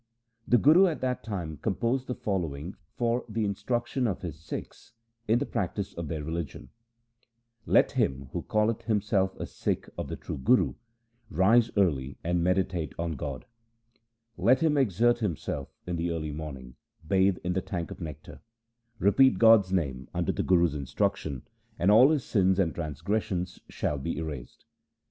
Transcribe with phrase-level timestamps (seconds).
[0.47, 4.93] The Guru at that time composed the following for the instruction of his Sikhs
[5.27, 6.69] in the practice of their religion:—
[7.67, 10.73] Let him who calleth himself a Sikh of the true Guru,
[11.29, 13.45] rise early and meditate on God;
[14.37, 16.77] Let him exert himself in the early morning,
[17.07, 18.41] bathe in the tank of nectar,
[18.97, 21.43] Repeat God's name under the Guru's instruction,
[21.77, 24.65] and all his sins and trangressions shall be erased.